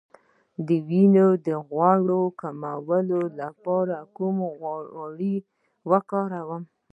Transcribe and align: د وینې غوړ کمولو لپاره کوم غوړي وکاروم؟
د 0.67 0.69
وینې 0.87 1.53
غوړ 1.69 1.99
کمولو 2.39 3.21
لپاره 3.39 3.97
کوم 4.15 4.37
غوړي 4.93 5.35
وکاروم؟ 5.89 6.63